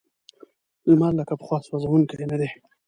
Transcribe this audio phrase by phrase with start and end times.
[0.89, 2.49] لمر لکه پخوا سوځونکی نه دی.